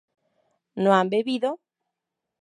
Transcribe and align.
¿no 0.81 0.95
han 0.95 1.11
bebido? 1.11 1.59